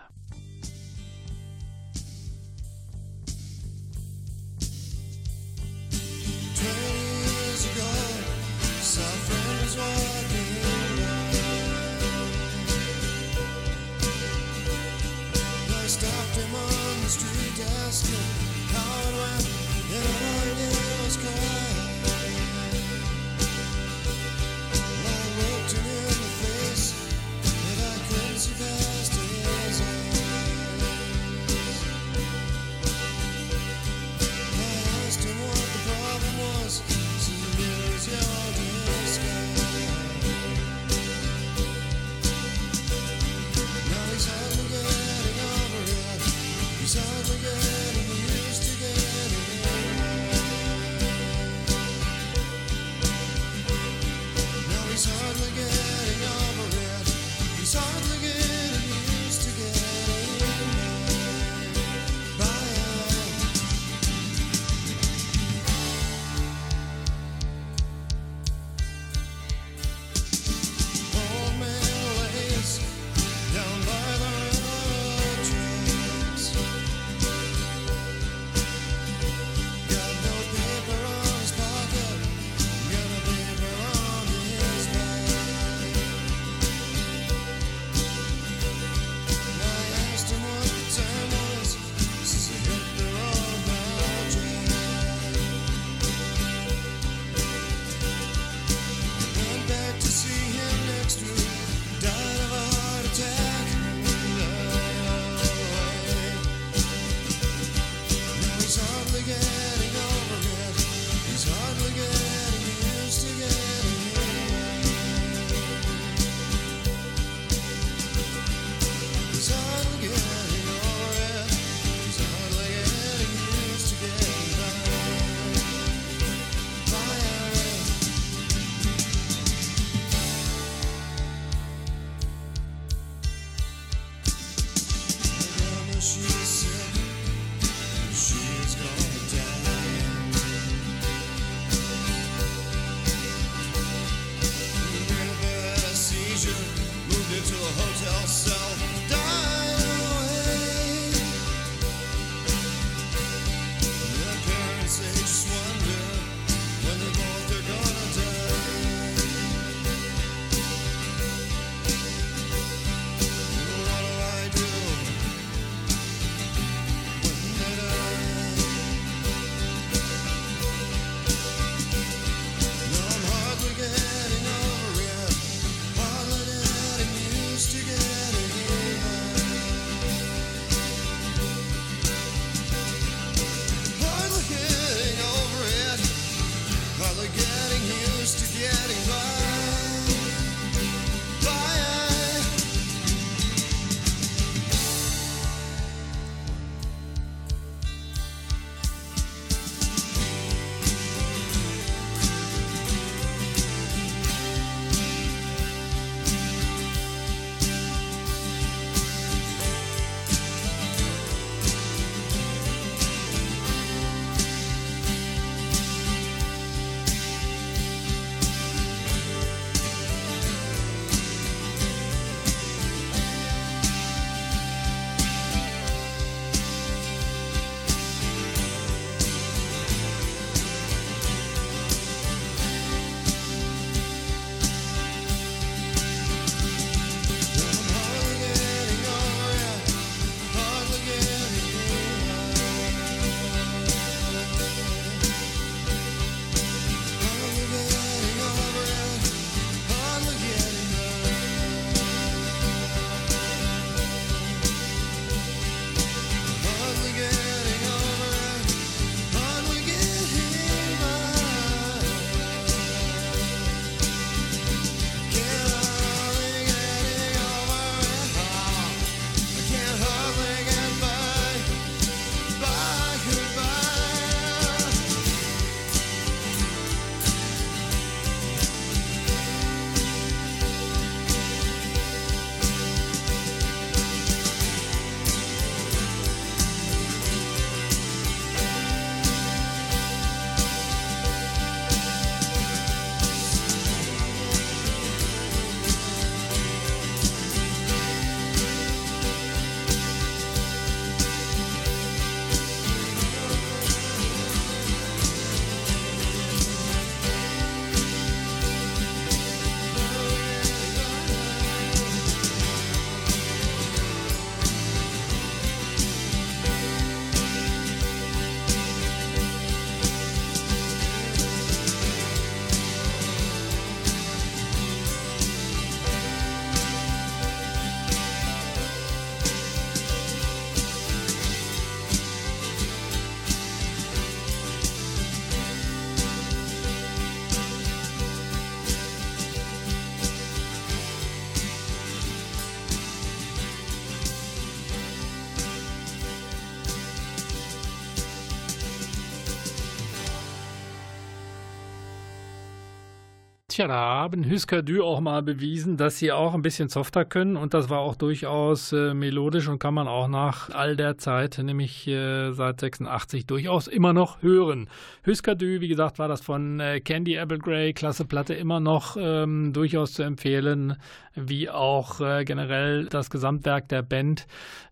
Tja, 353.76 353.88
da 353.88 353.94
haben 353.94 354.50
Husker 354.50 354.82
Du 354.82 355.04
auch 355.04 355.20
mal 355.20 355.42
bewiesen, 355.42 355.98
dass 355.98 356.18
sie 356.18 356.32
auch 356.32 356.54
ein 356.54 356.62
bisschen 356.62 356.88
softer 356.88 357.26
können 357.26 357.58
und 357.58 357.74
das 357.74 357.90
war 357.90 357.98
auch 357.98 358.14
durchaus 358.14 358.90
äh, 358.94 359.12
melodisch 359.12 359.68
und 359.68 359.78
kann 359.78 359.92
man 359.92 360.08
auch 360.08 360.28
nach 360.28 360.70
all 360.70 360.96
der 360.96 361.18
Zeit, 361.18 361.58
nämlich 361.58 362.08
äh, 362.08 362.52
seit 362.52 362.80
86, 362.80 363.44
durchaus 363.44 363.86
immer 363.86 364.14
noch 364.14 364.40
hören. 364.40 364.88
Husker 365.26 365.54
Du, 365.54 365.82
wie 365.82 365.88
gesagt, 365.88 366.18
war 366.18 366.26
das 366.26 366.40
von 366.40 366.80
äh, 366.80 367.00
Candy 367.00 367.38
Applegray, 367.38 367.92
klasse 367.92 368.24
Platte, 368.24 368.54
immer 368.54 368.80
noch 368.80 369.18
ähm, 369.20 369.74
durchaus 369.74 370.14
zu 370.14 370.22
empfehlen, 370.22 370.96
wie 371.34 371.68
auch 371.68 372.18
äh, 372.22 372.46
generell 372.46 373.04
das 373.04 373.28
Gesamtwerk 373.28 373.90
der 373.90 374.00
Band. 374.00 374.46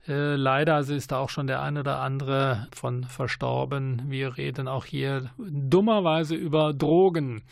Äh, 0.07 0.37
leider 0.37 0.79
ist 0.81 1.11
da 1.11 1.21
auch 1.21 1.31
schon 1.31 1.47
der 1.47 1.63
eine 1.63 1.81
oder 1.81 2.01
andere 2.01 2.69
von 2.75 3.05
verstorben. 3.05 4.03
Wir 4.09 4.37
reden 4.37 4.69
auch 4.69 4.85
hier 4.85 5.31
dummerweise 5.39 6.35
über 6.35 6.75
Drogen. 6.75 7.45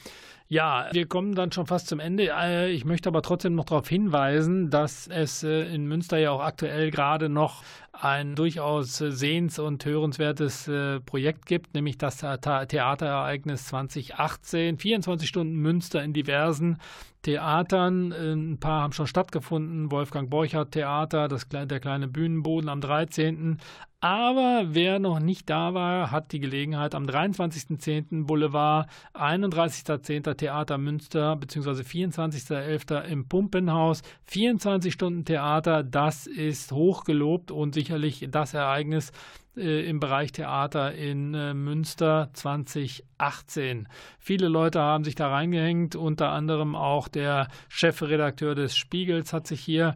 Ja, 0.53 0.91
wir 0.93 1.07
kommen 1.07 1.35
dann 1.35 1.51
schon 1.51 1.65
fast 1.65 1.87
zum 1.87 1.99
Ende. 1.99 2.29
Äh, 2.29 2.73
ich 2.73 2.85
möchte 2.85 3.09
aber 3.09 3.23
trotzdem 3.23 3.55
noch 3.55 3.65
darauf 3.65 3.89
hinweisen, 3.89 4.69
dass 4.69 5.07
es 5.07 5.43
äh, 5.43 5.63
in 5.75 5.87
Münster 5.87 6.19
ja 6.19 6.31
auch 6.31 6.43
aktuell 6.43 6.91
gerade 6.91 7.31
noch 7.31 7.63
ein 7.93 8.35
durchaus 8.35 8.99
sehens- 8.99 9.59
und 9.59 9.83
hörenswertes 9.87 10.69
äh, 10.69 11.01
Projekt 11.01 11.47
gibt, 11.47 11.73
nämlich 11.73 11.97
das 11.97 12.19
Theaterereignis 12.19 13.65
2018. 13.69 14.77
24 14.77 15.27
Stunden 15.27 15.57
Münster 15.57 16.05
in 16.05 16.13
diversen 16.13 16.77
Theatern. 17.23 18.13
Ein 18.13 18.59
paar 18.59 18.83
haben 18.83 18.93
schon 18.93 19.07
stattgefunden. 19.07 19.91
Wolfgang 19.91 20.29
Borchardt 20.29 20.73
Theater, 20.73 21.29
das, 21.29 21.49
der 21.49 21.81
kleine 21.81 22.09
Bühnenboden 22.09 22.69
am 22.69 22.83
13. 22.83 23.59
Aber 24.03 24.65
wer 24.67 24.99
noch 24.99 25.21
nicht 25.21 25.49
da 25.49 25.75
war, 25.75 26.11
hat 26.11 26.33
die 26.33 26.41
Gelegenheit 26.41 26.97
am 26.97 27.05
23.10. 27.05 28.27
Boulevard, 28.27 28.89
31.10. 29.15 30.35
Theater 30.35 30.77
Münster 30.77 31.37
bzw. 31.37 31.83
24.11. 31.83 33.05
im 33.05 33.29
Pumpenhaus. 33.29 34.03
24 34.25 34.93
Stunden 34.93 35.25
Theater, 35.25 35.85
das 35.85 36.27
ist 36.27 36.73
hochgelobt 36.73 37.53
und 37.53 37.75
sicherlich 37.75 38.27
das 38.29 38.55
Ereignis 38.55 39.13
äh, 39.57 39.89
im 39.89 40.01
Bereich 40.01 40.33
Theater 40.33 40.93
in 40.93 41.35
äh, 41.35 41.55
Münster 41.55 42.31
2018. 42.33 43.87
Viele 44.19 44.49
Leute 44.49 44.81
haben 44.81 45.05
sich 45.05 45.15
da 45.15 45.29
reingehängt, 45.29 45.95
unter 45.95 46.31
anderem 46.31 46.75
auch 46.75 47.07
der 47.07 47.47
Chefredakteur 47.69 48.57
des 48.57 48.75
Spiegels 48.75 49.33
hat 49.33 49.47
sich 49.47 49.61
hier 49.61 49.95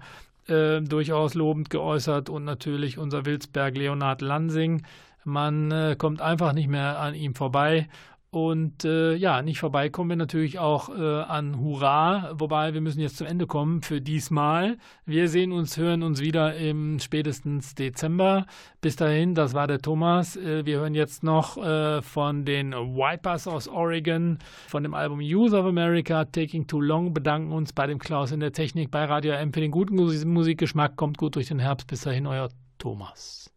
äh, 0.48 0.80
durchaus 0.80 1.34
lobend 1.34 1.70
geäußert 1.70 2.28
und 2.28 2.44
natürlich 2.44 2.98
unser 2.98 3.26
Wilsberg 3.26 3.76
Leonhard 3.76 4.20
Lansing. 4.22 4.82
Man 5.24 5.70
äh, 5.72 5.96
kommt 5.98 6.20
einfach 6.20 6.52
nicht 6.52 6.68
mehr 6.68 7.00
an 7.00 7.14
ihm 7.14 7.34
vorbei. 7.34 7.88
Und 8.36 8.84
äh, 8.84 9.14
ja, 9.14 9.40
nicht 9.40 9.60
vorbeikommen 9.60 10.10
wir 10.10 10.16
natürlich 10.16 10.58
auch 10.58 10.90
äh, 10.90 11.22
an 11.22 11.58
Hurra, 11.58 12.32
wobei 12.34 12.74
wir 12.74 12.82
müssen 12.82 13.00
jetzt 13.00 13.16
zum 13.16 13.26
Ende 13.26 13.46
kommen 13.46 13.80
für 13.80 14.02
diesmal. 14.02 14.76
Wir 15.06 15.30
sehen 15.30 15.52
uns, 15.52 15.78
hören 15.78 16.02
uns 16.02 16.20
wieder 16.20 16.54
im 16.54 16.98
spätestens 16.98 17.74
Dezember. 17.74 18.44
Bis 18.82 18.94
dahin, 18.94 19.34
das 19.34 19.54
war 19.54 19.66
der 19.66 19.80
Thomas. 19.80 20.36
Äh, 20.36 20.66
wir 20.66 20.80
hören 20.80 20.94
jetzt 20.94 21.22
noch 21.24 21.56
äh, 21.56 22.02
von 22.02 22.44
den 22.44 22.72
Wipers 22.72 23.48
aus 23.48 23.68
Oregon, 23.68 24.36
von 24.68 24.82
dem 24.82 24.92
Album 24.92 25.22
Youth 25.22 25.54
of 25.54 25.64
America, 25.64 26.26
Taking 26.26 26.66
Too 26.66 26.82
Long, 26.82 27.14
bedanken 27.14 27.52
uns 27.52 27.72
bei 27.72 27.86
dem 27.86 27.98
Klaus 27.98 28.32
in 28.32 28.40
der 28.40 28.52
Technik, 28.52 28.90
bei 28.90 29.06
Radio 29.06 29.32
M 29.32 29.54
für 29.54 29.60
den 29.60 29.70
guten 29.70 29.96
Musikgeschmack. 29.96 30.96
Kommt 30.96 31.16
gut 31.16 31.36
durch 31.36 31.48
den 31.48 31.58
Herbst. 31.58 31.86
Bis 31.86 32.02
dahin, 32.02 32.26
euer 32.26 32.50
Thomas. 32.76 33.50